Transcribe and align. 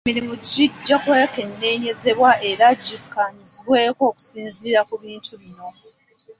Emirimu 0.05 0.33
gijja 0.47 0.95
kwekenneenyezebwa 1.03 2.31
era 2.49 2.65
gikkaanyizibweko 2.83 4.01
okusinziira 4.11 4.81
ku 4.89 4.95
bintu 5.03 5.33
bino. 5.41 5.67